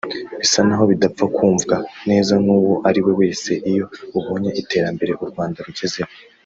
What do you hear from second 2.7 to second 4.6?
ari we wese iyo abonye